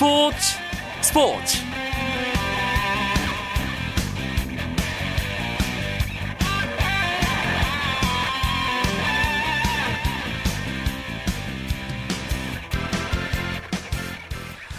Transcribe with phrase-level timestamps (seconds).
[0.00, 0.56] 스포츠
[1.02, 1.58] 스포츠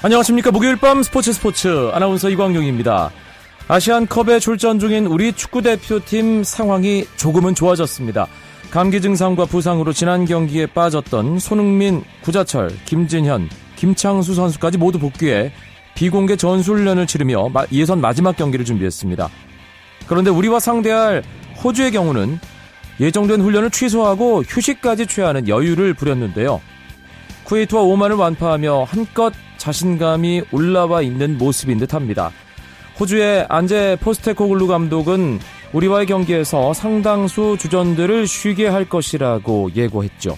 [0.01, 3.11] 안녕하십니까 목요일 밤 스포츠 스포츠 아나운서 이광용입니다.
[3.67, 8.25] 아시안컵에 출전 중인 우리 축구대표팀 상황이 조금은 좋아졌습니다.
[8.71, 13.49] 감기 증상과 부상으로 지난 경기에 빠졌던 손흥민, 구자철, 김진현,
[13.81, 15.51] 김창수 선수까지 모두 복귀해
[15.95, 19.27] 비공개 전술련을 치르며 예선 마지막 경기를 준비했습니다.
[20.05, 21.23] 그런데 우리와 상대할
[21.63, 22.39] 호주의 경우는
[22.99, 26.61] 예정된 훈련을 취소하고 휴식까지 취하는 여유를 부렸는데요.
[27.45, 32.31] 쿠웨이트와 오만을 완파하며 한껏 자신감이 올라와 있는 모습인 듯 합니다.
[32.99, 35.39] 호주의 안제 포스테코글루 감독은
[35.73, 40.37] 우리와의 경기에서 상당수 주전들을 쉬게 할 것이라고 예고했죠.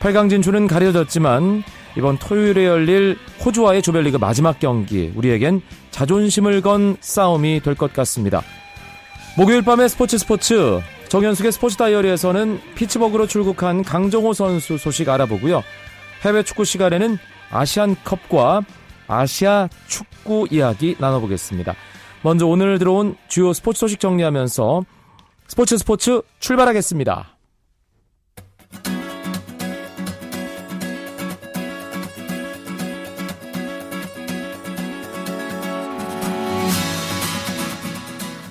[0.00, 1.62] 8강 진출은 가려졌지만
[1.96, 8.42] 이번 토요일에 열릴 호주와의 조별리그 마지막 경기 우리에겐 자존심을 건 싸움이 될 것 같습니다.
[9.36, 15.62] 목요일 밤의 스포츠 스포츠 정현숙의 스포츠 다이어리에서는 피츠버그로 출국한 강정호 선수 소식 알아보고요.
[16.24, 17.18] 해외 축구 시간에는
[17.50, 18.62] 아시안컵과
[19.06, 21.74] 아시아 축구 이야기 나눠보겠습니다.
[22.22, 24.84] 먼저 오늘 들어온 주요 스포츠 소식 정리하면서
[25.46, 27.33] 스포츠 스포츠 출발하겠습니다.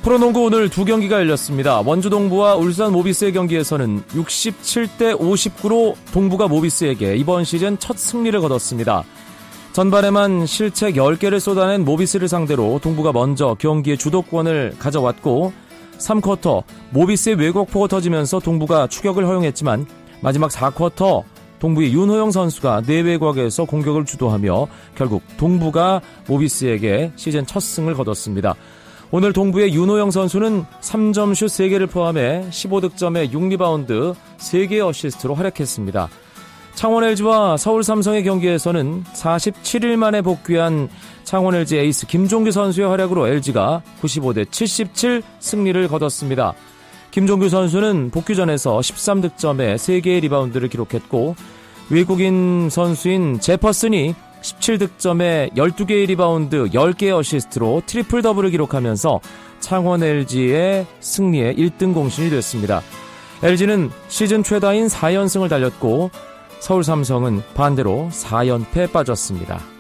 [0.03, 1.79] 프로농구 오늘 두 경기가 열렸습니다.
[1.79, 9.05] 원주 동부와 울산 모비스의 경기에서는 67대 59로 동부가 모비스에게 이번 시즌 첫 승리를 거뒀습니다.
[9.71, 15.53] 전반에만 실책 10개를 쏟아낸 모비스를 상대로 동부가 먼저 경기의 주도권을 가져왔고
[15.99, 19.85] 3쿼터 모비스의 외곽포가 터지면서 동부가 추격을 허용했지만
[20.19, 21.23] 마지막 4쿼터
[21.59, 28.55] 동부의 윤호영 선수가 내외곽에서 공격을 주도하며 결국 동부가 모비스에게 시즌 첫 승을 거뒀습니다.
[29.15, 36.09] 오늘 동부의 윤호영 선수는 3점 슛 3개를 포함해 15득점에 6리바운드 3개의 어시스트로 활약했습니다.
[36.73, 40.89] 창원 LG와 서울 삼성의 경기에서는 47일 만에 복귀한
[41.25, 46.55] 창원 LG 에이스 김종규 선수의 활약으로 LG가 95대 77 승리를 거뒀습니다.
[47.11, 51.35] 김종규 선수는 복귀전에서 13득점에 3개의 리바운드를 기록했고
[51.91, 59.21] 외국인 선수인 제퍼슨이 17득점에 12개의 리바운드, 10개의 어시스트로 트리플 더블을 기록하면서
[59.59, 62.81] 창원 LG의 승리에 1등 공신이 됐습니다.
[63.42, 66.11] LG는 시즌 최다인 4연승을 달렸고
[66.59, 69.73] 서울 삼성은 반대로 4연패에 빠졌습니다.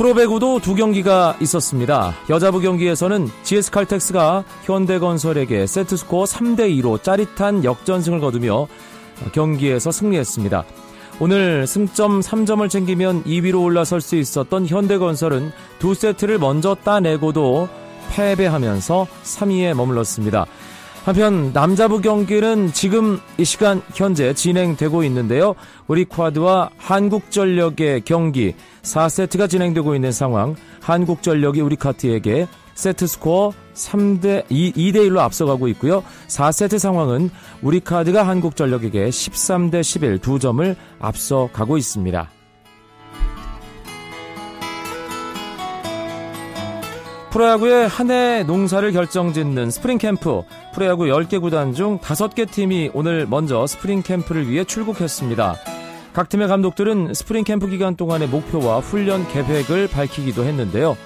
[0.00, 2.14] 프로배구도 두 경기가 있었습니다.
[2.30, 8.66] 여자부 경기에서는 GS칼텍스가 현대건설에게 세트스코어 3대2로 짜릿한 역전승을 거두며
[9.32, 10.64] 경기에서 승리했습니다.
[11.20, 17.68] 오늘 승점 3점을 챙기면 2위로 올라설 수 있었던 현대건설은 두 세트를 먼저 따내고도
[18.08, 20.46] 패배하면서 3위에 머물렀습니다.
[21.04, 25.54] 한편 남자부 경기는 지금 이 시간 현재 진행되고 있는데요.
[25.86, 30.54] 우리 쿼드와 한국전력의 경기 4세트가 진행되고 있는 상황.
[30.82, 36.02] 한국전력이 우리 카트에게 세트 스코어 3대 2, 2대 1로 앞서가고 있고요.
[36.28, 37.30] 4세트 상황은
[37.62, 42.30] 우리 카드가 한국전력에게 13대 11 두 점을 앞서가고 있습니다.
[47.30, 50.42] 프로야구의 한 해 농사를 결정짓는 스프링 캠프.
[50.74, 55.54] 프로야구 10개 구단 중 5개 팀이 오늘 먼저 스프링 캠프를 위해 출국했습니다.
[56.12, 60.96] 각 팀의 감독들은 스프링 캠프 기간 동안의 목표와 훈련 계획을 밝히기도 했는데요.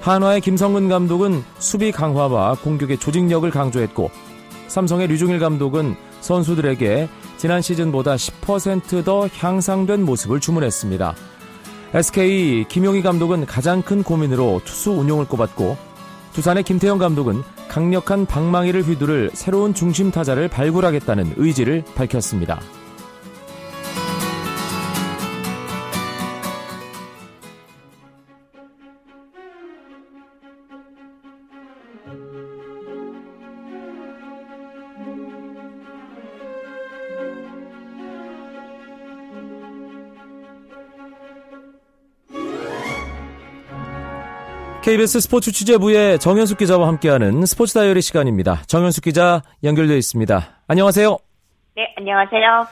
[0.00, 4.12] 한화의 김성근 감독은 수비 강화와 공격의 조직력을 강조했고
[4.68, 11.16] 삼성의 류중일 감독은 선수들에게 지난 시즌보다 10%더 향상된 모습을 주문했습니다.
[11.94, 15.76] SK 김용희 감독은 가장 큰 고민으로 투수 운용을 꼽았고
[16.34, 22.60] 두산의 김태형 감독은 강력한 방망이를 휘두를 새로운 중심 타자를 발굴하겠다는 의지를 밝혔습니다.
[44.88, 48.62] KBS 스포츠 취재부의 정현숙 기자와 함께하는 스포츠 다이어리 시간입니다.
[48.68, 50.62] 정현숙 기자 연결되어 있습니다.
[50.66, 51.18] 안녕하세요.
[51.76, 52.66] 네, 안녕하세요.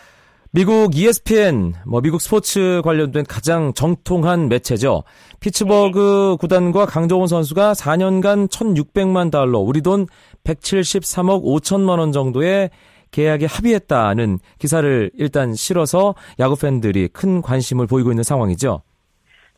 [0.51, 5.03] 미국 ESPN, 뭐 미국 스포츠 관련된 가장 정통한 매체죠.
[5.41, 6.37] 피츠버그 네.
[6.41, 10.07] 구단과 강정호 선수가 4년간 1,600만 달러, 우리 돈
[10.45, 12.71] 173억 5천만 원 정도의
[13.11, 18.81] 계약에 합의했다는 기사를 일단 실어서 야구 팬들이 큰 관심을 보이고 있는 상황이죠.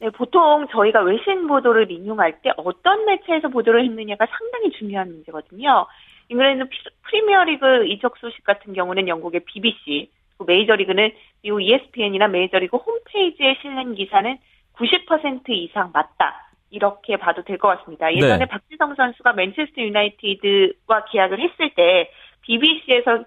[0.00, 5.87] 네, 보통 저희가 외신 보도를 인용할 때 어떤 매체에서 보도를 했느냐가 상당히 중요한 문제거든요.
[6.29, 6.65] 잉글랜드
[7.03, 10.11] 프리미어리그 이적 소식 같은 경우는 영국의 BBC,
[10.47, 11.11] 메이저리그는
[11.43, 14.39] 미국 ESPN이나 메이저리그 홈페이지에 실린 기사는
[14.77, 16.49] 90% 이상 맞다.
[16.71, 18.15] 이렇게 봐도 될 것 같습니다.
[18.15, 18.45] 예전에 네.
[18.45, 22.11] 박지성 선수가 맨체스터 유나이티드와 계약을 했을 때
[22.43, 23.25] BBC에서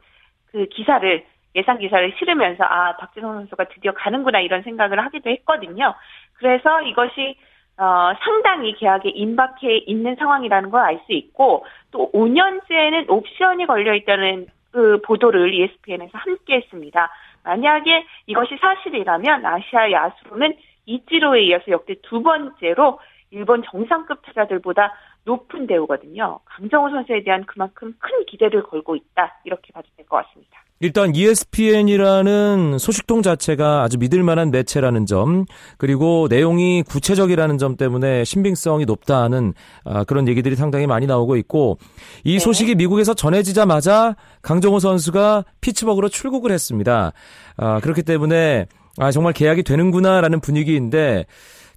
[0.51, 1.25] 그 기사를
[1.55, 5.93] 예상 기사를 실으면서 아 박지성 선수가 드디어 가는구나 이런 생각을 하기도 했거든요.
[6.33, 7.37] 그래서 이것이
[7.77, 14.47] 어, 상당히 계약에 임박해 있는 상황이라는 걸 알 수 있고 또 5년째는 옵션이 걸려 있다는
[14.71, 17.09] 그 보도를 ESPN에서 함께 했습니다.
[17.43, 20.53] 만약에 이것이 사실이라면 아시아 야수는
[20.85, 22.99] 이지로에 이어서 역대 두 번째로
[23.31, 24.93] 일본 정상급 타자들보다
[25.25, 26.39] 높은 대우거든요.
[26.45, 29.39] 강정호 선수에 대한 그만큼 큰 기대를 걸고 있다.
[29.45, 30.51] 이렇게 봐도 될 것 같습니다.
[30.83, 35.45] 일단 ESPN이라는 소식통 자체가 아주 믿을 만한 매체라는 점,
[35.77, 39.53] 그리고 내용이 구체적이라는 점 때문에 신빙성이 높다는
[39.85, 41.77] 아, 그런 얘기들이 상당히 많이 나오고 있고,
[42.23, 42.39] 이 네.
[42.39, 47.11] 소식이 미국에서 전해지자마자 강정호 선수가 피츠버그로 출국을 했습니다.
[47.57, 48.65] 아, 그렇기 때문에
[48.97, 51.25] 아, 정말 계약이 되는구나라는 분위기인데,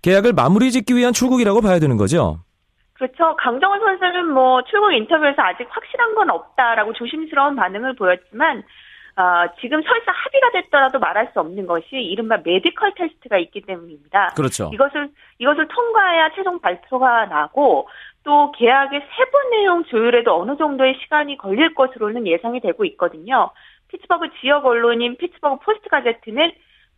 [0.01, 2.41] 계약을 마무리 짓기 위한 출국이라고 봐야 되는 거죠?
[2.95, 3.37] 그렇죠.
[3.37, 8.63] 강정호 선수는 뭐 출국 인터뷰에서 아직 확실한 건 없다라고 조심스러운 반응을 보였지만
[9.17, 14.35] 어, 지금 설사 합의가 됐더라도 말할 수 없는 것이 이른바 메디컬 테스트가 있기 때문입니다.
[14.37, 14.71] 그렇죠.
[14.73, 17.89] 이것을 이것을 통과해야 최종 발표가 나고
[18.25, 23.51] 또 계약의 세부 내용 조율에도 어느 정도의 시간이 걸릴 것으로는 예상이 되고 있거든요.
[23.89, 26.53] 피츠버그 지역 언론인 피츠버그 포스트 가제트는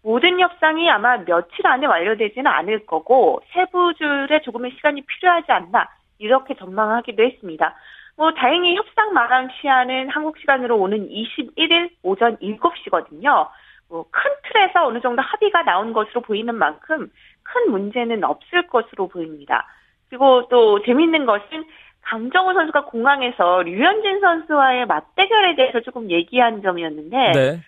[0.06, 5.88] 모든 협상이 아마 며칠 안에 완료되지는 않을 거고 세부 조율에 조금의 시간이 필요하지 않나
[6.20, 7.74] 이렇게 전망하기도 했습니다.
[8.16, 13.48] 뭐 다행히 협상 마감 시한은 한국 시간으로 오는 21일 오전 7시거든요.
[13.88, 17.10] 뭐 큰 틀에서 어느 정도 합의가 나온 것으로 보이는 만큼
[17.42, 19.66] 큰 문제는 없을 것으로 보입니다.
[20.08, 21.64] 그리고 또 재밌는 것은
[22.02, 27.60] 강정호 선수가 공항에서 류현진 선수와의 맞대결에 대해서 조금 얘기한 점이었는데 네.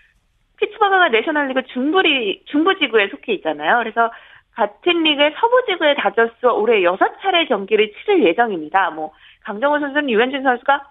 [0.59, 3.79] 피츠버그가 내셔널리그 중부리 중부지구에 속해 있잖아요.
[3.79, 4.11] 그래서
[4.55, 8.91] 같은 리그의 서부지구의 다저스와 올해 6차례 경기를 치를 예정입니다.
[8.91, 9.13] 뭐
[9.45, 10.83] 강정호 선수는 유현진 선수가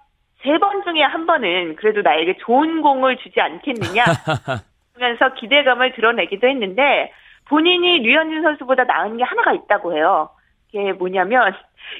[0.43, 4.03] 세 번 중에 한 번은 그래도 나에게 좋은 공을 주지 않겠느냐
[4.95, 7.11] 하면서 기대감을 드러내기도 했는데
[7.49, 10.29] 본인이 류현진 선수보다 나은 게 하나가 있다고 해요.
[10.67, 11.53] 그게 뭐냐면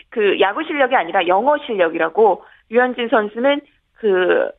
[0.10, 3.62] 그 야구 실력이 아니라 영어 실력이라고 류현진 선수는
[3.96, 4.50] 그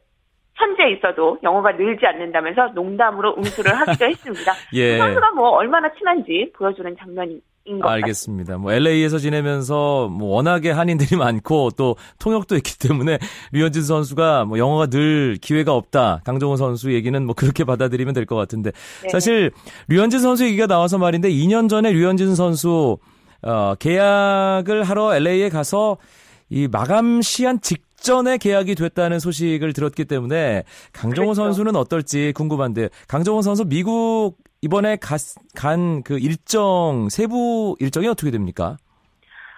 [0.59, 4.53] 현재 있어도 영어가 늘지 않는다면서 농담으로 응수를 하기도 했습니다.
[4.75, 4.93] 예.
[4.93, 7.41] 그 선수가 뭐 얼마나 친한지 보여주는 장면이
[7.83, 8.57] 알겠습니다.
[8.57, 13.19] 뭐 LA에서 지내면서 뭐 워낙에 한인들이 많고 또 통역도 있기 때문에
[13.53, 16.23] 류현진 선수가 뭐 영어가 늘 기회가 없다.
[16.25, 18.71] 강정호 선수 얘기는 뭐 그렇게 받아들이면 될 것 같은데
[19.03, 19.09] 네.
[19.11, 19.51] 사실
[19.89, 22.97] 류현진 선수 얘기가 나와서 말인데 2년 전에 류현진 선수
[23.43, 25.99] 어 계약을 하러 LA에 가서
[26.51, 30.63] 이 마감 시한 직 직전에 계약이 됐다는 소식을 들었기 때문에
[30.95, 31.43] 강정호 그렇죠.
[31.43, 38.77] 선수는 어떨지 궁금한데 강정호 선수 미국 이번에 간 그 일정 세부 일정이 어떻게 됩니까?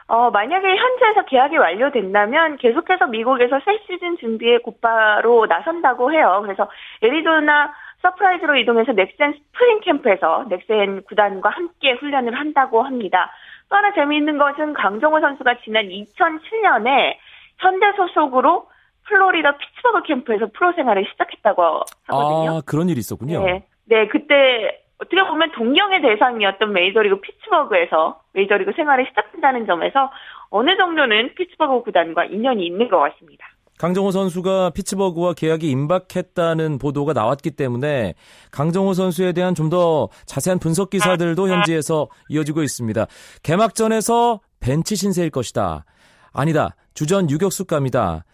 [0.08, 6.41] 어, 만약에 현지에서 계약이 완료된다면 계속해서 미국에서 새 시즌 준비에 곧바로 나선다고 해요.
[6.43, 6.69] 그래서
[7.03, 7.72] 애리조나
[8.03, 13.31] 서프라이즈로 이동해서 넥센 스프링 캠프에서 넥센 구단과 함께 훈련을 한다고 합니다.
[13.69, 17.15] 또 하나 재미있는 것은 강정호 선수가 지난 2007년에
[17.60, 18.67] 현대 소속으로
[19.08, 21.62] 플로리다 피츠버그 캠프에서 프로 생활을 시작했다고
[22.06, 22.58] 하거든요.
[22.58, 23.44] 아, 그런 일이 있었군요.
[23.44, 23.64] 네.
[23.86, 30.10] 네, 그때 어떻게 보면 동경의 대상이었던 메이저리그 피츠버그에서 메이저리그 생활을 시작한다는 점에서
[30.50, 33.46] 어느 정도는 피츠버그 구단과 인연이 있는 것 같습니다.
[33.79, 38.12] 강정호 선수가 피츠버그와 계약이 임박했다는 보도가 나왔기 때문에
[38.52, 43.06] 강정호 선수에 대한 좀 더 자세한 분석 기사들도 현지에서 이어지고 있습니다.
[43.43, 45.84] 개막전에서 벤치 신세일 것이다.
[46.32, 46.75] 아니다.
[46.94, 48.25] 주전 유격수 감이다.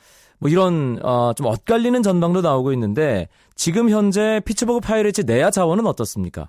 [0.41, 6.49] 뭐 이런 어, 좀 엇갈리는 전망도 나오고 있는데 지금 현재 피츠버그 파이레츠 내야 자원은 어떻습니까?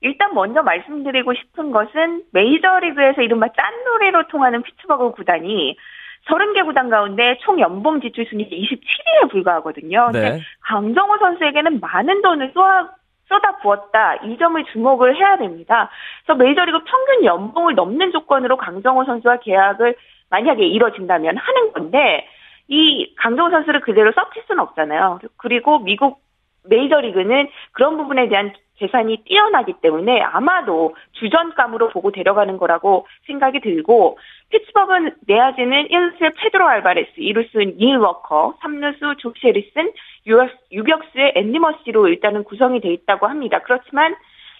[0.00, 5.76] 일단 먼저 말씀드리고 싶은 것은 메이저리그에서 이른바 짠노래로 통하는 피츠버그 구단이
[6.26, 10.10] 30개 구단 가운데 총 연봉 지출 순위 27위에 불과하거든요.
[10.12, 10.40] 네.
[10.60, 12.90] 강정호 선수에게는 많은 돈을 쏘아,
[13.28, 14.16] 쏟아 부었다.
[14.24, 15.90] 이 점을 주목을 해야 됩니다.
[16.24, 19.96] 그래서 메이저리그 평균 연봉을 넘는 조건으로 강정호 선수와 계약을
[20.34, 22.26] 만약에 이뤄진다면 하는 건데
[22.66, 25.20] 이 강정호 선수를 그대로 썩힐 수는 없잖아요.
[25.36, 26.22] 그리고 미국
[26.68, 34.18] 메이저리그는 그런 부분에 대한 계산이 뛰어나기 때문에 아마도 주전감으로 보고 데려가는 거라고 생각이 들고
[34.50, 39.92] 피츠버그 내야진은 1루수의 페드로 알바레스, 2루수는 닐 워커, 3루수 조시 해리슨
[40.72, 43.60] 유격수의 조디 머서로 일단은 구성이 돼 있다고 합니다.
[43.60, 44.16] 그렇지만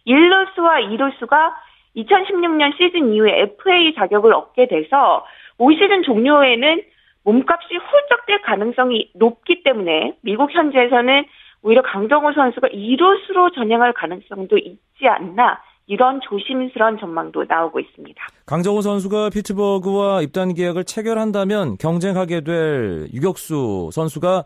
[0.06, 1.52] 1루수와 2루수가
[1.96, 5.24] 2016년 시즌 이후에 FA 자격을 얻게 돼서
[5.58, 6.82] 올 시즌 종료에는
[7.24, 11.24] 몸값이 훌쩍 뛸 가능성이 높기 때문에 미국 현지에서는
[11.62, 18.26] 오히려 강정호 선수가 2루수로 전향할 가능성도 있지 않나 이런 조심스러운 전망도 나오고 있습니다.
[18.46, 24.44] 강정호 선수가 피츠버그와 입단 계약을 체결한다면 경쟁하게 될 유격수 선수가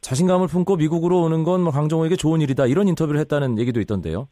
[0.00, 4.28] 자신감을 품고 미국으로 오는 건뭐 강정호에게 좋은 일이다 이런 인터뷰를 했다는 얘기도 있던데요.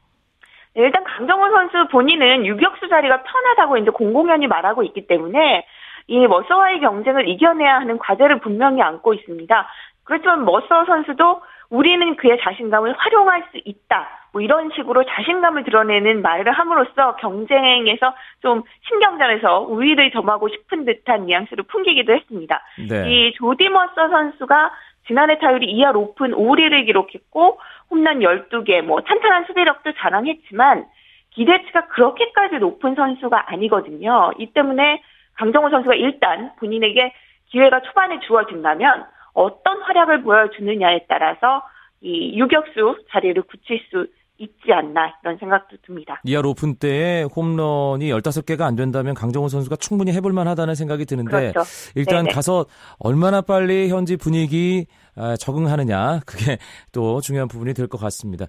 [0.76, 5.66] 네, 일단 강정호 선수 본인은 유격수 자리가 편하다고 이제 공공연히 말하고 있기 때문에
[6.06, 9.68] 이 머서와의 경쟁을 이겨내야 하는 과제를 분명히 안고 있습니다.
[10.04, 11.40] 그렇지만 머서 선수도
[11.70, 14.08] 우리는 그의 자신감을 활용할 수 있다.
[14.32, 21.64] 뭐 이런 식으로 자신감을 드러내는 말을 함으로써 경쟁에서 좀 신경전에서 우위를 점하고 싶은 듯한 뉘앙스를
[21.64, 22.62] 풍기기도 했습니다.
[22.88, 23.10] 네.
[23.10, 24.70] 이 조디 머서 선수가
[25.06, 27.58] 지난해 타율이 2할 오픈 5리를 기록했고
[27.90, 30.86] 홈런 12개, 뭐 탄탄한 수비력도 자랑했지만
[31.30, 34.32] 기대치가 그렇게까지 높은 선수가 아니거든요.
[34.38, 35.02] 이 때문에
[35.34, 37.12] 강정호 선수가 일단 본인에게
[37.46, 41.62] 기회가 초반에 주어진다면 어떤 활약을 보여주느냐에 따라서
[42.00, 44.06] 이 유격수 자리를 굳힐 수
[44.38, 46.20] 있지 않나 이런 생각도 듭니다.
[46.24, 51.60] 이하 오픈 때에 홈런이 15개가 안 된다면 강정호 선수가 충분히 해볼 만하다는 생각이 드는데 그렇죠.
[51.94, 52.34] 일단 네네.
[52.34, 52.66] 가서
[52.98, 56.58] 얼마나 빨리 현지 분위기 아, 적응하느냐 그게
[56.92, 58.46] 또 중요한 부분이 될 것 같습니다.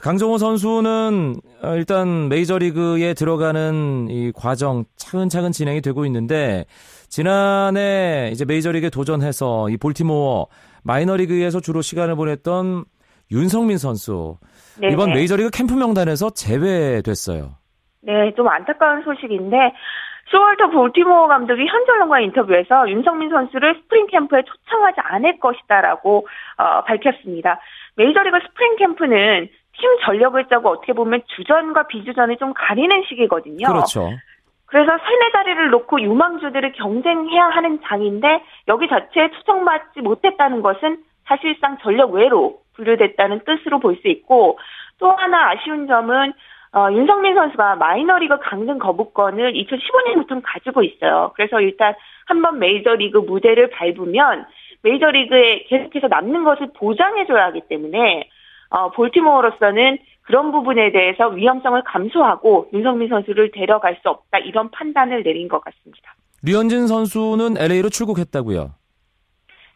[0.00, 6.64] 강정호 선수는 어, 일단 메이저리그에 들어가는 이 과정 차근차근 진행이 되고 있는데
[7.08, 10.46] 지난해 이제 메이저리그에 도전해서 이 볼티모어
[10.84, 12.84] 마이너리그에서 주로 시간을 보냈던
[13.32, 14.38] 윤성민 선수
[14.80, 14.92] 네네.
[14.92, 17.56] 이번 메이저리그 캠프 명단에서 제외됐어요.
[18.02, 19.74] 네, 좀 안타까운 소식인데
[20.30, 26.26] 쇼월터 볼티모어 감독이 현지 언론과 인터뷰에서 윤석민 선수를 스프링 캠프에 초청하지 않을 것이다라고
[26.58, 27.60] 어, 밝혔습니다.
[27.96, 33.66] 메이저리그 스프링 캠프는 팀 전력을 짜고 어떻게 보면 주전과 비주전을 좀 가리는 시기거든요.
[33.66, 34.10] 그렇죠.
[34.66, 42.12] 그래서 세네 자리를 놓고 유망주들을 경쟁해야 하는 장인데 여기 자체에 초청받지 못했다는 것은 사실상 전력
[42.12, 44.58] 외로 분류됐다는 뜻으로 볼 수 있고
[44.98, 46.32] 또 하나 아쉬운 점은
[46.72, 51.32] 어, 윤성민 선수가 마이너리그 강등 거부권을 2015년부터 가지고 있어요.
[51.34, 51.94] 그래서 일단
[52.26, 54.46] 한번 메이저리그 무대를 밟으면
[54.82, 58.28] 메이저리그에 계속해서 남는 것을 보장해줘야 하기 때문에
[58.70, 65.48] 어, 볼티모어로서는 그런 부분에 대해서 위험성을 감수하고 윤성민 선수를 데려갈 수 없다 이런 판단을 내린
[65.48, 66.14] 것 같습니다.
[66.44, 68.70] 류현진 선수는 LA로 출국했다고요?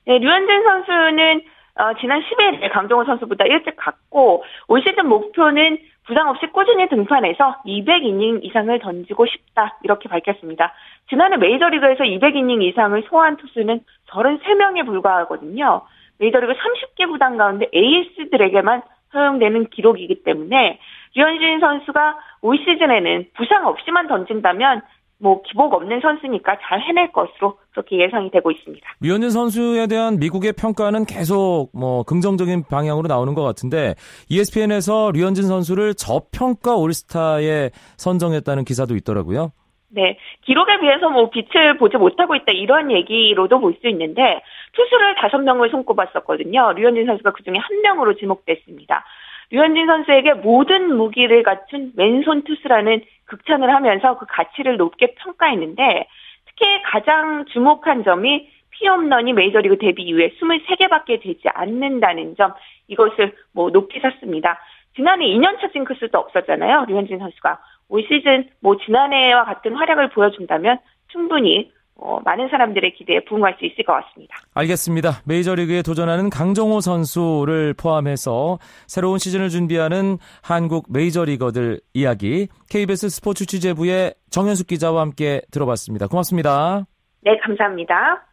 [0.05, 1.43] 네, 류현진 선수는
[1.75, 8.45] 어, 지난 10일에 강정호 선수보다 일찍 갔고 올 시즌 목표는 부상 없이 꾸준히 등판해서 200이닝
[8.45, 10.75] 이상을 던지고 싶다 이렇게 밝혔습니다.
[11.09, 15.83] 지난해 메이저리그에서 200이닝 이상을 소화한 투수는 33명에 불과하거든요.
[16.19, 18.83] 메이저리그 30개 구단 가운데 에이스들에게만
[19.15, 20.79] 허용되는 기록이기 때문에
[21.15, 24.83] 류현진 선수가 올 시즌에는 부상 없이만 던진다면
[25.23, 28.85] 뭐 기복 없는 선수니까 잘 해낼 것으로 그렇게 예상이 되고 있습니다.
[29.01, 33.95] 류현진 선수에 대한 미국의 평가는 계속 뭐 긍정적인 방향으로 나오는 것 같은데
[34.29, 39.53] ESPN에서 류현진 선수를 저평가 올스타에 선정했다는 기사도 있더라고요.
[39.95, 45.39] 네, 기록에 비해서 뭐 빛을 보지 못하고 있다 이런 얘기로도 볼 수 있는데 투수를 다섯
[45.39, 46.73] 명을 손꼽았었거든요.
[46.73, 49.05] 류현진 선수가 그 중에 한 명으로 지목됐습니다.
[49.53, 56.07] 류현진 선수에게 모든 무기를 갖춘 왼손 투수라는 극찬을 하면서 그 가치를 높게 평가했는데
[56.47, 62.55] 특히 가장 주목한 점이 피홈런이 메이저리그 데뷔 이후에 23개밖에 되지 않는다는 점
[62.89, 64.59] 이것을 뭐 높이 샀습니다.
[64.97, 66.87] 지난해 2년차 징크스도 없었잖아요.
[66.89, 67.59] 류현진 선수가
[67.91, 70.79] 올 시즌 뭐 지난해와 같은 활약을 보여준다면
[71.09, 74.37] 충분히 어, 많은 사람들의 기대에 부응할 수 있을 것 같습니다.
[74.55, 75.23] 알겠습니다.
[75.25, 84.67] 메이저리그에 도전하는 강정호 선수를 포함해서 새로운 시즌을 준비하는 한국 메이저리거들 이야기 KBS 스포츠 취재부의 정현숙
[84.67, 86.09] 기자와 함께 들어봤습니다.
[86.09, 86.87] 고맙습니다.
[87.21, 88.27] 네, 감사합니다.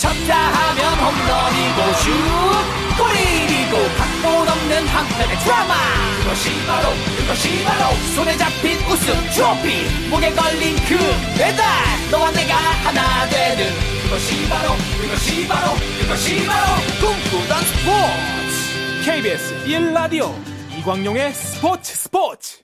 [0.00, 6.88] 쳤다 하면 홈런이고 슛 골이고 각본 없는 한편의 드라마 그것이 바로
[7.18, 10.08] 그것이 바로 손에 잡힌 우승 트로피.
[10.08, 10.96] 목에 걸린 그
[11.36, 11.62] 배달
[12.10, 13.70] 너와 내가 하나 되는.
[14.04, 14.70] 그것이 바로
[15.02, 19.04] 그것이 바로 그것이 바로 꿈꾸던 스포츠.
[19.04, 20.34] KBS 1라디오
[20.78, 22.62] 이광용의 스포츠 스포츠.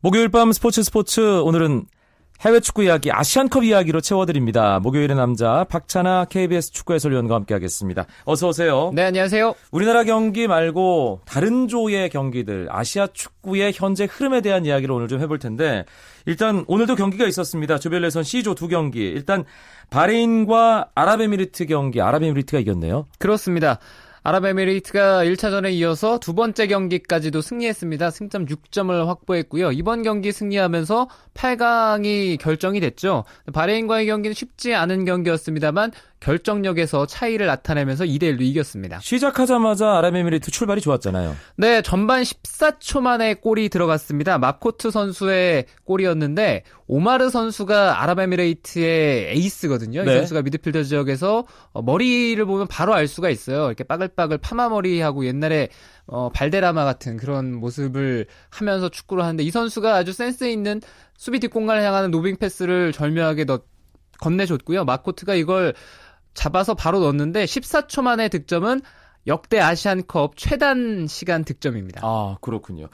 [0.00, 1.86] 목요일 밤 스포츠 스포츠 오늘은
[2.42, 4.80] 해외 축구 이야기, 아시안컵 이야기로 채워드립니다.
[4.80, 8.06] 목요일의 남자 박찬아 KBS 축구 해설위원과 함께하겠습니다.
[8.24, 8.90] 어서 오세요.
[8.94, 9.54] 네, 안녕하세요.
[9.70, 15.38] 우리나라 경기 말고 다른 조의 경기들, 아시아 축구의 현재 흐름에 대한 이야기를 오늘 좀 해볼
[15.38, 15.84] 텐데
[16.24, 17.78] 일단 오늘도 경기가 있었습니다.
[17.78, 19.00] 조별 예선 C조 두 경기.
[19.00, 19.44] 일단
[19.90, 23.06] 바레인과 아랍에미리트 경기, 아랍에미리트가 이겼네요.
[23.18, 23.80] 그렇습니다.
[24.22, 28.10] 아랍에미리트가 1차전에 이어서 두 번째 경기까지도 승리했습니다.
[28.10, 29.72] 승점 6점을 확보했고요.
[29.72, 33.24] 이번 경기 승리하면서 8강이 결정이 됐죠.
[33.52, 39.00] 바레인과의 경기는 쉽지 않은 경기였습니다만 결정력에서 차이를 나타내면서 2대 1로 이겼습니다.
[39.00, 41.34] 시작하자마자 아랍에미리트 출발이 좋았잖아요.
[41.56, 44.38] 네, 전반 14초 만에 골이 들어갔습니다.
[44.38, 50.04] 마코트 선수의 골이었는데 오마르 선수가 아랍에미레이트의 에이스거든요.
[50.04, 50.12] 네.
[50.12, 53.66] 이 선수가 미드필더 지역에서 어, 머리를 보면 바로 알 수가 있어요.
[53.66, 55.68] 이렇게 빠글빠글 파마머리하고 옛날에
[56.06, 60.80] 어, 발데라마 같은 그런 모습을 하면서 축구를 하는데 이 선수가 아주 센스 있는
[61.16, 63.62] 수비 뒷공간을 향하는 노빙 패스를 절묘하게 넣,
[64.20, 64.84] 건네줬고요.
[64.84, 65.74] 마코트가 이걸
[66.34, 68.80] 잡아서 바로 넣었는데 14초 만에 득점은
[69.26, 72.00] 역대 아시안컵 최단 시간 득점입니다.
[72.02, 72.88] 아, 그렇군요.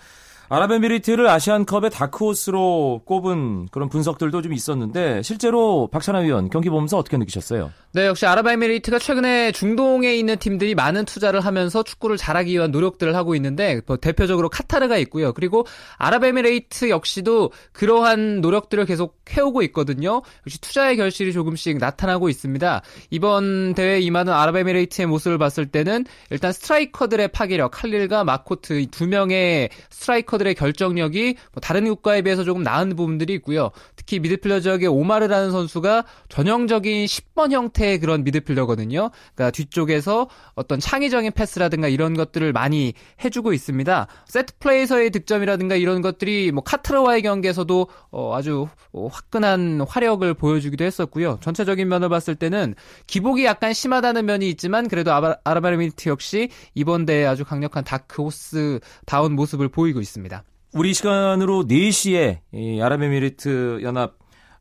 [0.49, 7.73] 아랍에미리트를 아시안컵의 다크호스로 꼽은 그런 분석들도 좀 있었는데 실제로 박찬하 위원 경기 보면서 어떻게 느끼셨어요?
[7.93, 13.35] 네, 역시 아랍에미리트가 최근에 중동에 있는 팀들이 많은 투자를 하면서 축구를 잘하기 위한 노력들을 하고
[13.35, 15.33] 있는데 뭐 대표적으로 카타르가 있고요.
[15.33, 15.67] 그리고
[15.99, 20.23] 아랍에미레이트 역시도 그러한 노력들을 계속 해오고 있거든요.
[20.47, 22.83] 역시 투자의 결실이 조금씩 나타나고 있습니다.
[23.11, 30.36] 이번 대회에 임하는 아랍에미레이트의 모습을 봤을 때는 일단 스트라이커들의 파괴력, 칼릴과 맙쿠트 두 명의 스트라이커
[30.37, 33.71] 스트라이커들의 결정력이 뭐 다른 국가에 비해서 조금 나은 부분들이 있고요.
[33.97, 39.11] 특히 미드필더 지역의 오마르라는 선수가 전형적인 10번 형태의 그런 미드필더거든요.
[39.35, 44.07] 그러니까 뒤쪽에서 어떤 창의적인 패스라든가 이런 것들을 많이 해주고 있습니다.
[44.27, 51.39] 세트 플레이에서의 득점이라든가 이런 것들이 뭐 카트르와의 경기에서도 어 아주 화끈한 화력을 보여주기도 했었고요.
[51.43, 52.75] 전체적인 면을 봤을 때는
[53.07, 59.33] 기복이 약간 심하다는 면이 있지만 그래도 아바, 아랍에미리트 역시 이번 대회 아주 강력한 다크호스 다운
[59.35, 60.26] 모습을 보이고 있습니다.
[60.75, 64.15] 우리 시간으로 4시에 이 아랍에미리트 연합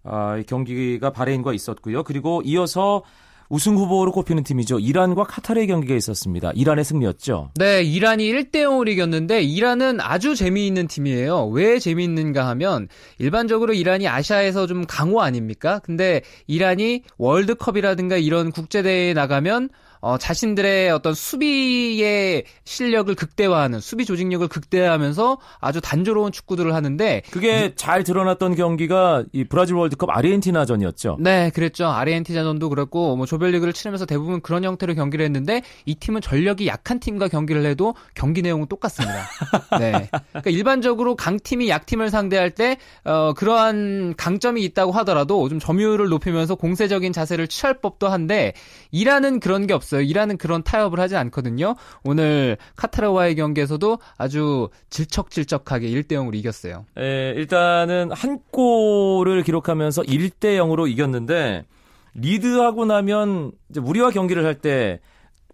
[0.04, 2.04] 아, 경기가 바레인과 있었고요.
[2.04, 3.04] 그리고 이어서
[3.50, 4.80] 우승 후보로 꼽히는 팀이죠.
[4.80, 6.52] 이란과 카타르의 경기가 있었습니다.
[6.56, 7.52] 이란의 승리였죠.
[7.56, 11.48] 네, 이란이 1대 0으로 이겼는데 이란은 아주 재미있는 팀이에요.
[11.48, 12.88] 왜 재미있는가 하면
[13.20, 15.80] 일반적으로 이란이 아시아에서 좀 강호 아닙니까?
[15.84, 19.70] 근데 이란이 월드컵이라든가 이런 국제 대회에 나가면
[20.02, 28.04] 어, 자신들의 어떤 수비의 실력을 극대화하는 수비 조직력을 극대화하면서 아주 단조로운 축구들을 하는데 그게 잘
[28.04, 31.18] 드러났던 경기가 이 브라질 월드컵 아르헨티나전이었죠.
[31.20, 31.88] 네, 그랬죠.
[31.88, 37.28] 아르헨티나전도 그렇고 뭐 조별리그를 치르면서 대부분 그런 형태로 경기를 했는데 이 팀은 전력이 약한 팀과
[37.28, 39.28] 경기를 해도 경기 내용은 똑같습니다.
[39.80, 40.10] 네.
[40.30, 47.14] 그러니까 일반적으로 강팀이 약팀을 상대할 때 어, 그러한 강점이 있다고 하더라도 좀 점유율을 높이면서 공세적인
[47.14, 48.54] 자세를 취할 법도 한데
[48.92, 49.95] 이라는 그런 게 없어요.
[49.96, 50.02] 있어요.
[50.02, 51.76] 이라는 그런 타협을 하지 않거든요.
[52.04, 56.86] 오늘 카타르와의 경기에서도 아주 질척질척하게 1대 0으로 이겼어요.
[56.98, 61.66] 에, 일단은 한 골을 기록하면서 1대 0으로 이겼는데
[62.14, 65.00] 리드하고 나면 이제 우리와 경기를 할 때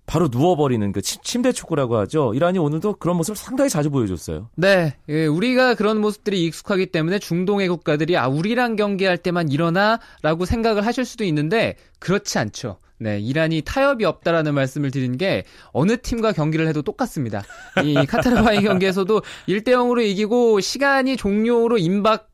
[0.05, 2.33] 바로 누워버리는 그 침대 축구라고 하죠.
[2.33, 4.49] 이란이 오늘도 그런 모습을 상당히 자주 보여줬어요.
[4.55, 10.85] 네, 예, 우리가 그런 모습들이 익숙하기 때문에 중동의 국가들이 아 우리랑 경기할 때만 일어나라고 생각을
[10.85, 12.77] 하실 수도 있는데 그렇지 않죠.
[13.01, 17.41] 네, 이란이 타협이 없다라는 말씀을 드린 게 어느 팀과 경기를 해도 똑같습니다.
[17.83, 22.29] 이 카타르와의 경기에서도 1대 0으로 이기고 시간이 종료로 임박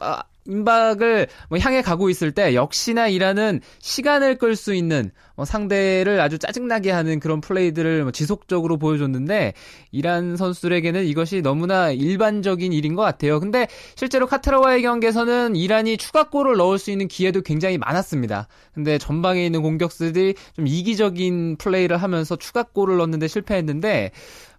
[0.00, 6.20] 아, 임박을 뭐 향해 가고 있을 때 역시나 이라는 시간을 끌 수 있는 뭐 상대를
[6.20, 9.54] 아주 짜증나게 하는 그런 플레이들을 뭐 지속적으로 보여줬는데
[9.92, 13.40] 이란 선수들에게는 이것이 너무나 일반적인 일인 것 같아요.
[13.40, 18.48] 근데 실제로 카타르와의 경기에서는 이란이 추가골을 넣을 수 있는 기회도 굉장히 많았습니다.
[18.74, 24.10] 근데 전방에 있는 공격수들이 좀 이기적인 플레이를 하면서 추가골을 넣는데 실패했는데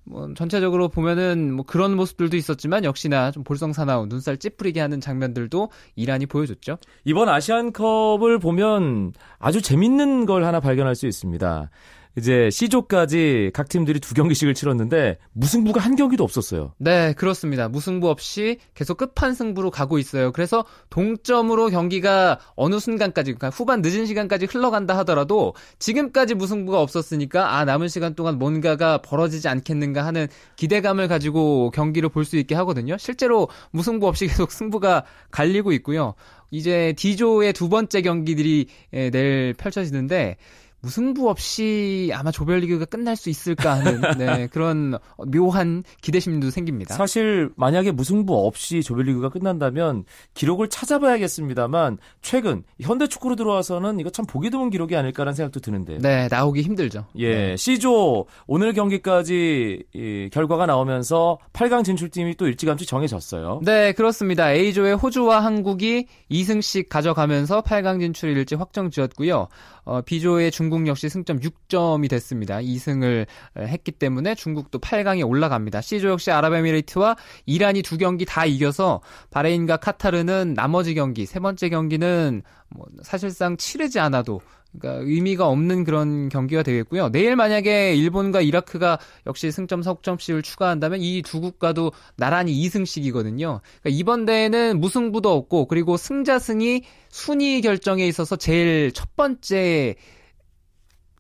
[0.06, 6.26] 뭐 전체적으로 보면은 뭐 그런 모습들도 있었지만 역시나 좀 볼썽사나운 눈살 찌푸리게 하는 장면들도 이란이
[6.26, 6.78] 보여줬죠.
[7.06, 11.70] 이번 아시안컵을 보면 아주 재밌는 걸 하나 발견할 수 있습니다.
[12.16, 16.74] 이제 C조까지 각 팀들이 두 경기씩을 치렀는데 무승부가 한 경기도 없었어요.
[16.78, 17.70] 네, 그렇습니다.
[17.70, 20.32] 무승부 없이 계속 끝판 승부로 가고 있어요.
[20.32, 27.66] 그래서 동점으로 경기가 어느 순간까지 그러니까 후반 늦은 시간까지 흘러간다 하더라도 지금까지 무승부가 없었으니까 아
[27.66, 32.98] 남은 시간 동안 뭔가가 벌어지지 않겠는가 하는 기대감을 가지고 경기를 볼 수 있게 하거든요.
[32.98, 36.14] 실제로 무승부 없이 계속 승부가 갈리고 있고요.
[36.52, 40.38] 이제 D조의 두 번째 경기들이 내일 펼쳐지는데
[40.84, 44.98] 무승부 없이 아마 조별리그가 끝날 수 있을까 하는 네, 그런
[45.32, 46.94] 묘한 기대심도 생깁니다.
[46.94, 54.50] 사실 만약에 무승부 없이 조별리그가 끝난다면 기록을 찾아봐야겠습니다만 최근 현대 축구로 들어와서는 이거 참 보기
[54.50, 56.00] 드문 기록이 아닐까라는 생각도 드는데.
[56.00, 57.06] 네, 나오기 힘들죠.
[57.16, 57.58] 예, 네.
[57.58, 63.62] C조 오늘 경기까지 이 결과가 나오면서 8강 진출팀이 또 일찌감치 정해졌어요.
[63.64, 64.52] 네, 그렇습니다.
[64.52, 69.48] A조의 호주와 한국이 2승씩 가져가면서 8강 진출 일찍 확정 지었고요.
[69.86, 72.58] 어, B조의 중국 역시 승점 6점이 됐습니다.
[72.58, 73.26] 2승을
[73.58, 75.82] 했기 때문에 중국도 8강에 올라갑니다.
[75.82, 77.16] C조 역시 아랍에미레이트와
[77.46, 84.00] 이란이 두 경기 다 이겨서 바레인과 카타르는 나머지 경기, 세 번째 경기는 뭐 사실상 치르지
[84.00, 84.42] 않아도
[84.80, 87.10] 그러니까 의미가 없는 그런 경기가 되겠고요.
[87.10, 93.62] 내일 만약에 일본과 이라크가 역시 승점 석점씩을 추가한다면 이 두 국가도 나란히 2승씩이거든요.
[93.62, 99.96] 그러니까 이번 대회는 무승부도 없고 그리고 승자승이 순위 결정에 있어서 제일 첫 번째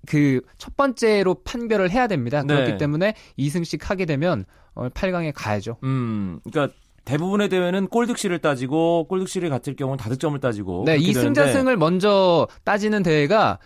[0.07, 2.41] 그 첫 번째로 판별을 해야 됩니다.
[2.41, 2.53] 네.
[2.55, 5.77] 그렇기 때문에 2승씩 하게 되면 8강에 가야죠.
[5.83, 12.47] 음, 그러니까 대부분의 대회는 골득실을 따지고 골득실이 같을 경우는 다득점을 따지고 네, 이 승자승을 먼저
[12.63, 13.59] 따지는 대회가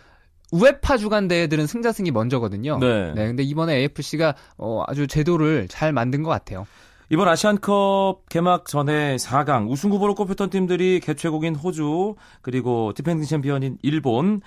[0.51, 2.79] 우에파 주간 대회들은 승자승이 먼저거든요.
[2.79, 3.13] 네.
[3.13, 6.65] 근데 이번에 AFC가 어, 아주 제도를 잘 만든 것 같아요.
[7.09, 14.41] 이번 아시안컵 개막 전에 4강 우승 후보로 꼽혔던 팀들이 개최국인 호주 그리고 디펜딩 챔피언인 일본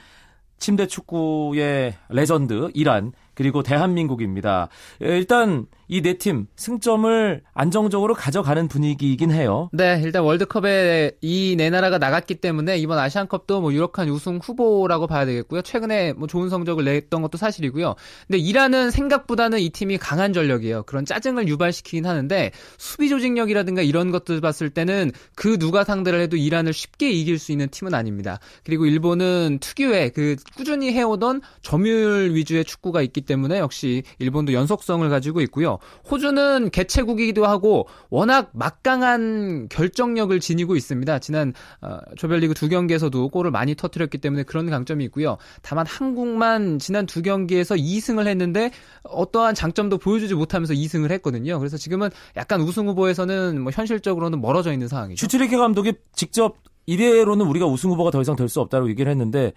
[0.58, 4.68] 침대 축구의 레전드 이란 그리고 대한민국입니다.
[5.02, 9.68] 예, 일단 이 네 팀 승점을 안정적으로 가져가는 분위기이긴 해요.
[9.72, 15.26] 네, 일단 월드컵에 이 네 나라가 나갔기 때문에 이번 아시안컵도 뭐 유력한 우승 후보라고 봐야
[15.26, 15.62] 되겠고요.
[15.62, 17.96] 최근에 뭐 좋은 성적을 냈던 것도 사실이고요.
[18.28, 20.84] 근데 이란은 생각보다는 이 팀이 강한 전력이에요.
[20.84, 26.72] 그런 짜증을 유발시키긴 하는데 수비 조직력이라든가 이런 것들 봤을 때는 그 누가 상대를 해도 이란을
[26.72, 28.38] 쉽게 이길 수 있는 팀은 아닙니다.
[28.64, 35.40] 그리고 일본은 특유의 그 꾸준히 해오던 점유율 위주의 축구가 있기 때문에 역시 일본도 연속성을 가지고
[35.42, 35.78] 있고요.
[36.10, 41.18] 호주는 개최국이기도 하고 워낙 막강한 결정력을 지니고 있습니다.
[41.20, 45.38] 지난 어, 조별리그 두 경기에서도 골을 많이 터뜨렸기 때문에 그런 강점이 있고요.
[45.62, 48.70] 다만 한국만 지난 두 경기에서 2승을 했는데
[49.02, 51.58] 어떠한 장점도 보여주지 못하면서 2승을 했거든요.
[51.58, 55.24] 그래서 지금은 약간 우승 후보에서는 뭐 현실적으로는 멀어져 있는 상황이죠.
[55.24, 56.56] 슈틸리케 감독이 직접
[56.86, 59.52] 이대로는 우리가 우승 후보가 더 이상 될 수 없다고 얘기를 했는데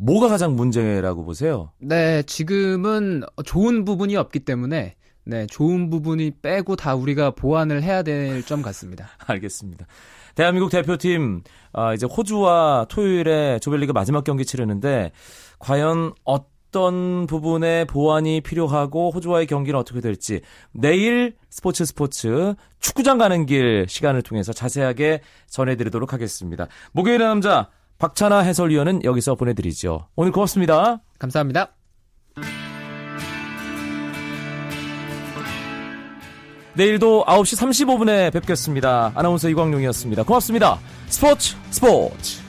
[0.00, 1.72] 뭐가 가장 문제라고 보세요?
[1.78, 8.42] 네, 지금은 좋은 부분이 없기 때문에 네, 좋은 부분이 빼고 다 우리가 보완을 해야 될
[8.44, 9.08] 점 같습니다.
[9.26, 9.86] 알겠습니다.
[10.34, 15.10] 대한민국 대표팀 아, 이제 호주와 토요일에 조별리그 마지막 경기 치르는데
[15.58, 20.40] 과연 어떤 부분에 보완이 필요하고 호주와의 경기는 어떻게 될지
[20.72, 26.68] 내일 스포츠 스포츠 축구장 가는 길 시간을 통해서 자세하게 전해드리도록 하겠습니다.
[26.92, 30.08] 목요일의 남자 박찬아 해설위원은 여기서 보내드리죠.
[30.16, 31.00] 오늘 고맙습니다.
[31.18, 31.74] 감사합니다.
[36.74, 39.10] 내일도 9시 35분에 뵙겠습니다.
[39.16, 40.22] 아나운서 이광용이었습니다.
[40.22, 40.78] 고맙습니다.
[41.08, 42.47] 스포츠 스포츠